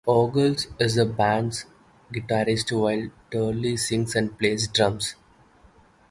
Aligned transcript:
Ogles 0.07 0.65
is 0.79 0.95
the 0.95 1.05
band's 1.05 1.65
guitarist 2.11 2.71
while 2.75 3.11
Turley 3.31 3.77
sings 3.77 4.15
and 4.15 4.35
plays 4.39 4.67
drums. 4.67 5.13